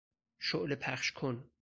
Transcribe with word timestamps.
شعله 0.39 0.75
پخش 0.75 1.11
کن 1.11 1.43